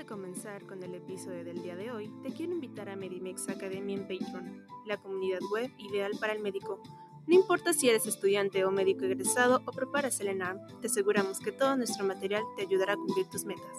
[0.00, 3.92] de comenzar con el episodio del día de hoy, te quiero invitar a Medimex Academy
[3.92, 6.82] en Patreon, la comunidad web ideal para el médico.
[7.26, 11.52] No importa si eres estudiante o médico egresado o preparas el ENARM, te aseguramos que
[11.52, 13.76] todo nuestro material te ayudará a cumplir tus metas.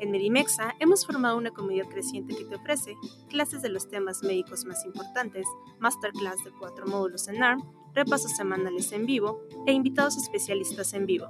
[0.00, 2.96] En Medimexa hemos formado una comunidad creciente que te ofrece
[3.28, 5.46] clases de los temas médicos más importantes,
[5.78, 7.62] masterclass de cuatro módulos en ARM,
[7.94, 11.28] repasos semanales en vivo e invitados especialistas en vivo.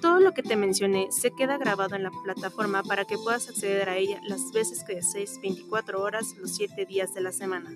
[0.00, 3.88] Todo lo que te mencioné se queda grabado en la plataforma para que puedas acceder
[3.88, 7.70] a ella las veces que desees 24 horas los 7 días de la semana.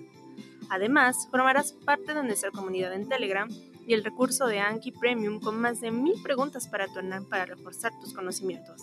[0.69, 3.47] Además, formarás parte de nuestra comunidad en Telegram
[3.85, 6.99] y el recurso de Anki Premium con más de mil preguntas para tu
[7.29, 8.81] para reforzar tus conocimientos.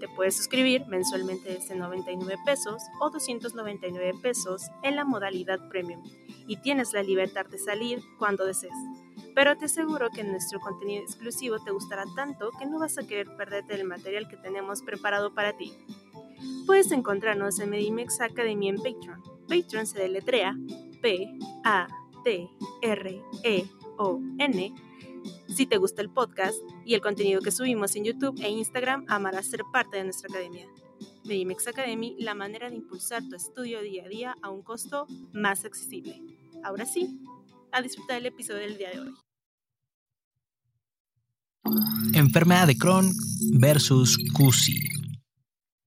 [0.00, 6.02] Te puedes suscribir mensualmente desde 99 pesos o 299 pesos en la modalidad Premium
[6.46, 8.74] y tienes la libertad de salir cuando desees.
[9.36, 13.36] Pero te aseguro que nuestro contenido exclusivo te gustará tanto que no vas a querer
[13.36, 15.74] perderte el material que tenemos preparado para ti.
[16.64, 19.22] Puedes encontrarnos en Medimex Academy en Patreon.
[19.46, 20.56] Patreon se deletrea
[21.02, 21.94] P-A-T-R-E-O-N.
[25.48, 29.44] Si te gusta el podcast y el contenido que subimos en YouTube e Instagram, amarás
[29.44, 30.66] ser parte de nuestra academia.
[31.26, 35.66] Medimex Academy, la manera de impulsar tu estudio día a día a un costo más
[35.66, 36.22] accesible.
[36.64, 37.20] Ahora sí,
[37.70, 39.25] a disfrutar el episodio del día de hoy.
[42.14, 43.12] Enfermedad de Crohn
[43.54, 44.88] versus CUSI.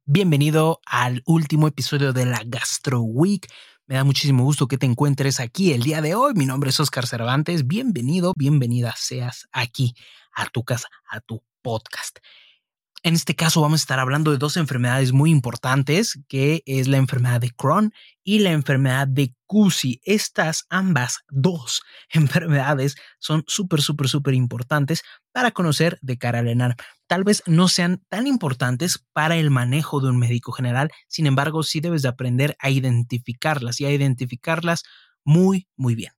[0.06, 3.47] Bienvenido al último episodio de la Gastro Week.
[3.85, 6.34] Me da muchísimo gusto que te encuentres aquí el día de hoy.
[6.35, 7.67] Mi nombre es Oscar Cervantes.
[7.67, 9.94] Bienvenido, bienvenida seas aquí
[10.34, 12.19] a tu casa, a tu podcast.
[13.02, 16.98] En este caso vamos a estar hablando de dos enfermedades muy importantes, que es la
[16.98, 17.94] enfermedad de Crohn
[18.24, 20.02] y la enfermedad de CUSI.
[20.04, 26.76] Estas ambas dos enfermedades son súper, súper, súper importantes para conocer de cara al ENAR.
[27.08, 31.64] Tal vez no sean tan importantes para el manejo de un médico general, sin embargo,
[31.64, 34.84] sí debes de aprender a identificarlas y a identificarlas
[35.24, 36.12] muy, muy bien.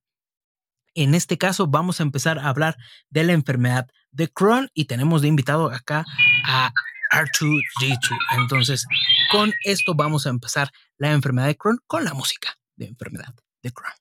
[0.94, 2.76] En este caso vamos a empezar a hablar
[3.10, 6.06] de la enfermedad de Crohn y tenemos de invitado acá
[6.44, 6.72] a
[7.12, 8.18] R2D2.
[8.38, 8.86] Entonces,
[9.32, 13.72] con esto vamos a empezar la enfermedad de Crohn con la música de enfermedad de
[13.72, 13.94] Crohn.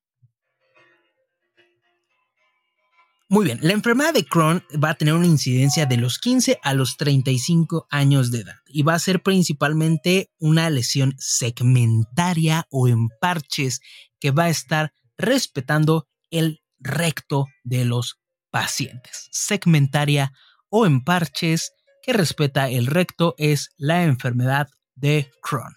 [3.33, 6.75] Muy bien, la enfermedad de Crohn va a tener una incidencia de los 15 a
[6.75, 13.09] los 35 años de edad y va a ser principalmente una lesión segmentaria o en
[13.21, 13.83] parches
[14.19, 18.19] que va a estar respetando el recto de los
[18.51, 19.28] pacientes.
[19.31, 20.33] Segmentaria
[20.69, 21.72] o en parches
[22.03, 25.75] que respeta el recto es la enfermedad de Crohn.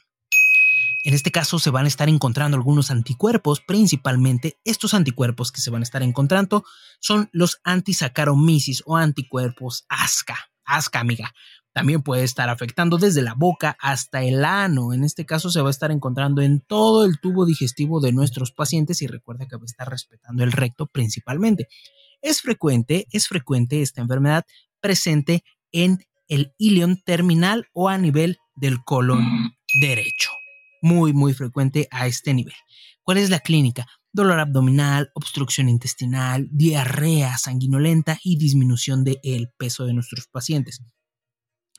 [1.05, 5.69] En este caso se van a estar encontrando algunos anticuerpos, principalmente estos anticuerpos que se
[5.69, 6.63] van a estar encontrando
[7.01, 10.37] son los antisaccharomyces o anticuerpos ASCA.
[10.63, 11.33] ASCA, amiga.
[11.73, 14.93] También puede estar afectando desde la boca hasta el ano.
[14.93, 18.51] En este caso se va a estar encontrando en todo el tubo digestivo de nuestros
[18.51, 21.67] pacientes y recuerda que va a estar respetando el recto principalmente.
[22.21, 24.45] Es frecuente, es frecuente esta enfermedad
[24.79, 25.43] presente
[25.73, 30.31] en el ilion terminal o a nivel del colon derecho.
[30.81, 32.55] Muy, muy frecuente a este nivel.
[33.03, 33.85] ¿Cuál es la clínica?
[34.11, 40.81] Dolor abdominal, obstrucción intestinal, diarrea sanguinolenta y disminución del peso de nuestros pacientes.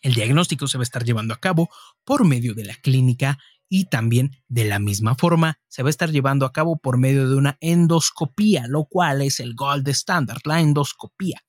[0.02, 1.68] El diagnóstico se va a estar llevando a cabo
[2.04, 6.10] por medio de la clínica y también de la misma forma se va a estar
[6.12, 10.60] llevando a cabo por medio de una endoscopía, lo cual es el gold standard, la
[10.60, 11.40] endoscopía.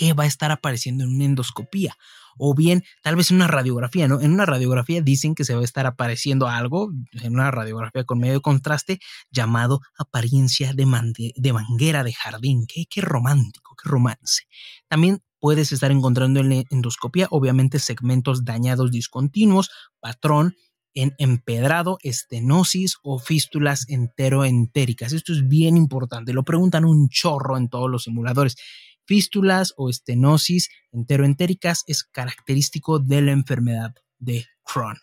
[0.00, 1.94] ¿Qué va a estar apareciendo en una endoscopía?
[2.38, 4.18] O bien, tal vez en una radiografía, ¿no?
[4.22, 8.18] En una radiografía dicen que se va a estar apareciendo algo, en una radiografía con
[8.18, 8.98] medio de contraste,
[9.30, 12.64] llamado apariencia de, manguera de jardín.
[12.66, 14.44] Qué, qué romántico, qué romance.
[14.88, 19.68] También puedes estar encontrando en la endoscopía, obviamente, segmentos dañados discontinuos,
[20.00, 20.54] patrón,
[20.94, 25.12] en empedrado, estenosis o fístulas enteroentéricas.
[25.12, 28.56] Esto es bien importante, lo preguntan un chorro en todos los simuladores.
[29.10, 34.98] Fístulas o estenosis enteroentéricas es característico de la enfermedad de Crohn.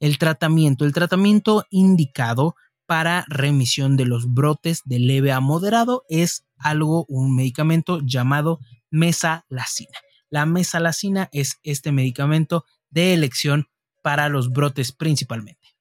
[0.00, 6.44] El tratamiento, el tratamiento indicado para remisión de los brotes de leve a moderado es
[6.56, 8.58] algo, un medicamento llamado
[8.90, 9.98] mesalacina.
[10.30, 13.68] La mesalacina es este medicamento de elección
[14.02, 15.76] para los brotes principalmente.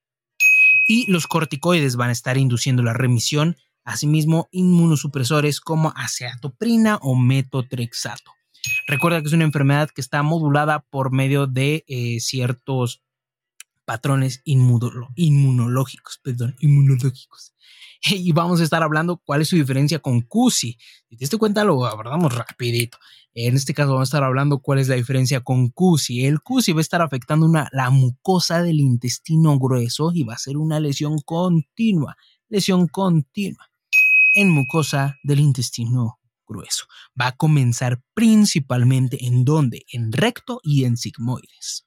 [0.87, 8.31] Y los corticoides van a estar induciendo la remisión, asimismo inmunosupresores como aceatoprina o metotrexato.
[8.88, 13.03] Recuerda que es una enfermedad que está modulada por medio de eh, ciertos
[13.85, 17.53] patrones inmunológicos, perdón, inmunológicos.
[18.06, 20.77] Y vamos a estar hablando cuál es su diferencia con CUSI.
[21.09, 22.97] Si te diste cuenta, lo abordamos rapidito.
[23.33, 26.25] En este caso vamos a estar hablando cuál es la diferencia con CUSI.
[26.25, 30.38] El CUSI va a estar afectando una, la mucosa del intestino grueso y va a
[30.38, 32.18] ser una lesión continua.
[32.50, 33.72] Lesión continua
[34.33, 36.85] en mucosa del intestino grueso.
[37.19, 39.85] Va a comenzar principalmente en donde?
[39.91, 41.85] En recto y en sigmoides.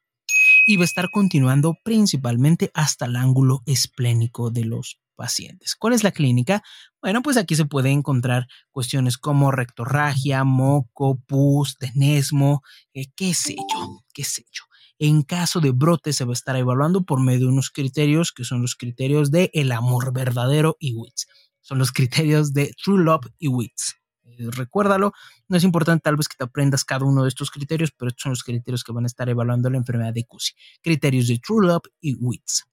[0.66, 5.75] Y va a estar continuando principalmente hasta el ángulo esplénico de los pacientes.
[5.75, 6.62] ¿Cuál es la clínica?
[7.00, 12.62] Bueno, pues aquí se puede encontrar cuestiones como rectorragia, moco, pus, tenesmo,
[12.94, 14.64] eh, qué sé yo, qué sé yo.
[14.99, 18.44] En caso de brote se va a estar evaluando por medio de unos criterios que
[18.44, 21.26] son los criterios de el amor verdadero y WITS.
[21.66, 23.96] Son los criterios de True Love y WITS.
[24.22, 25.12] Eh, recuérdalo,
[25.48, 28.22] no es importante tal vez que te aprendas cada uno de estos criterios, pero estos
[28.22, 30.52] son los criterios que van a estar evaluando la enfermedad de CUSI.
[30.80, 32.68] Criterios de True Love y WITS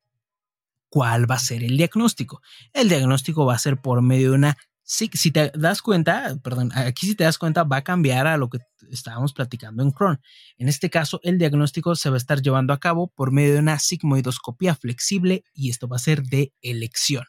[0.90, 2.44] cuál va a ser el diagnóstico.
[2.72, 6.72] El diagnóstico va a ser por medio de una si, si, te das cuenta, perdón,
[6.76, 8.60] aquí si te das cuenta va a cambiar a lo que
[8.92, 10.22] estábamos platicando en Crohn.
[10.58, 13.60] En este caso, el diagnóstico se va a estar llevando a cabo por medio de
[13.60, 17.26] una sigmoidoscopía flexible y esto va a ser de elección.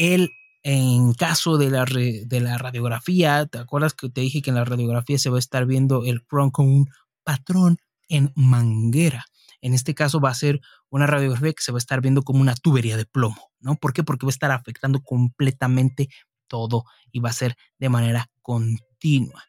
[0.00, 0.30] El,
[0.62, 4.64] en caso de la, de la radiografía, ¿te acuerdas que te dije que en la
[4.64, 6.88] radiografía se va a estar viendo el Crohn con un
[7.22, 7.76] patrón
[8.08, 9.26] en manguera?
[9.60, 12.40] En este caso va a ser una radiografía que se va a estar viendo como
[12.40, 13.76] una tubería de plomo, ¿no?
[13.76, 14.02] ¿Por qué?
[14.02, 16.08] Porque va a estar afectando completamente
[16.46, 19.44] todo y va a ser de manera continua.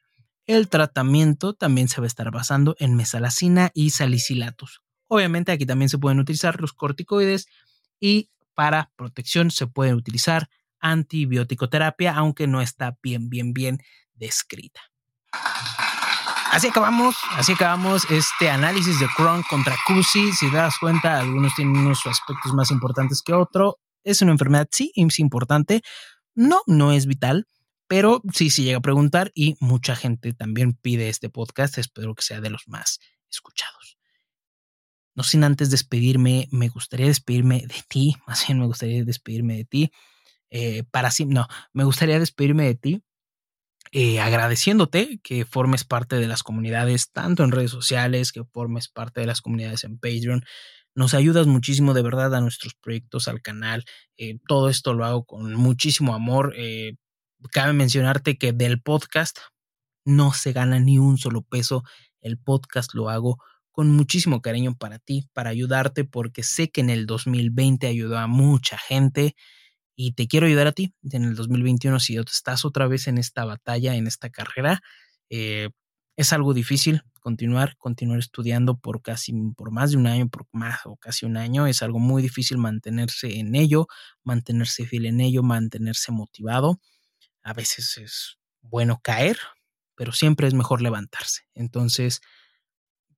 [0.48, 4.81] El tratamiento también se va a estar basando en mesalacina y salicilatos.
[5.07, 7.48] Obviamente aquí también se pueden utilizar los corticoides
[8.01, 10.50] y para protección se puede utilizar
[11.69, 13.80] terapia, aunque no está bien, bien, bien
[14.13, 14.81] descrita.
[16.51, 20.33] Así acabamos, así acabamos este análisis de Crohn contra CUSI.
[20.33, 23.80] Si te das cuenta, algunos tienen unos aspectos más importantes que otro.
[24.03, 25.81] Es una enfermedad, sí, es importante.
[26.36, 27.48] No, no es vital,
[27.88, 31.77] pero sí, sí llega a preguntar y mucha gente también pide este podcast.
[31.77, 33.00] Espero que sea de los más
[33.30, 33.98] escuchados.
[35.15, 39.65] No sin antes despedirme, me gustaría despedirme de ti, más bien me gustaría despedirme de
[39.65, 39.91] ti.
[40.50, 43.03] Eh, para sí, no, me gustaría despedirme de ti
[43.93, 49.21] eh, agradeciéndote que formes parte de las comunidades, tanto en redes sociales, que formes parte
[49.21, 50.43] de las comunidades en Patreon.
[50.95, 53.86] Nos ayudas muchísimo de verdad a nuestros proyectos, al canal.
[54.17, 56.53] Eh, todo esto lo hago con muchísimo amor.
[57.51, 59.39] Cabe mencionarte que del podcast
[60.05, 61.83] no se gana ni un solo peso.
[62.21, 63.38] El podcast lo hago
[63.71, 68.27] con muchísimo cariño para ti, para ayudarte, porque sé que en el 2020 ayudó a
[68.27, 69.35] mucha gente
[69.95, 73.45] y te quiero ayudar a ti en el 2021 si estás otra vez en esta
[73.45, 74.81] batalla, en esta carrera.
[75.29, 75.69] Eh,
[76.17, 80.79] es algo difícil continuar, continuar estudiando por casi, por más de un año, por más
[80.85, 81.67] o casi un año.
[81.67, 83.87] Es algo muy difícil mantenerse en ello,
[84.23, 86.79] mantenerse fiel en ello, mantenerse motivado.
[87.43, 89.37] A veces es bueno caer,
[89.95, 91.43] pero siempre es mejor levantarse.
[91.53, 92.21] Entonces,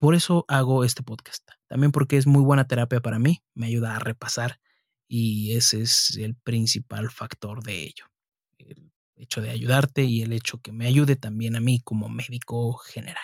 [0.03, 1.47] por eso hago este podcast.
[1.69, 4.59] También porque es muy buena terapia para mí, me ayuda a repasar
[5.07, 8.07] y ese es el principal factor de ello.
[8.57, 12.73] El hecho de ayudarte y el hecho que me ayude también a mí como médico
[12.73, 13.23] general.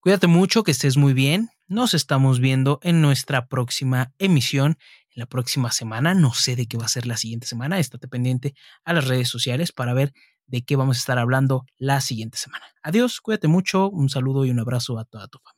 [0.00, 1.50] Cuídate mucho, que estés muy bien.
[1.68, 4.78] Nos estamos viendo en nuestra próxima emisión,
[5.10, 6.12] en la próxima semana.
[6.12, 7.78] No sé de qué va a ser la siguiente semana.
[7.78, 8.52] Estate pendiente
[8.84, 10.12] a las redes sociales para ver
[10.48, 12.64] de qué vamos a estar hablando la siguiente semana.
[12.82, 15.57] Adiós, cuídate mucho, un saludo y un abrazo a toda tu familia.